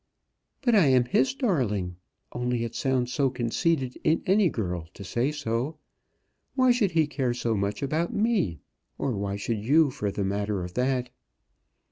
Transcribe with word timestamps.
"But 0.63 0.73
I 0.73 0.87
am 0.87 1.05
his 1.05 1.35
darling. 1.35 1.97
Only 2.31 2.63
it 2.63 2.73
sounds 2.73 3.13
so 3.13 3.29
conceited 3.29 3.99
in 4.03 4.23
any 4.25 4.49
girl 4.49 4.87
to 4.95 5.03
say 5.03 5.31
so. 5.31 5.77
Why 6.55 6.71
should 6.71 6.89
he 6.93 7.05
care 7.05 7.35
so 7.35 7.55
much 7.55 7.83
about 7.83 8.11
me? 8.11 8.61
or 8.97 9.11
why 9.15 9.35
should 9.35 9.63
you, 9.63 9.91
for 9.91 10.09
the 10.09 10.25
matter 10.25 10.63
of 10.63 10.73
that?" 10.73 11.11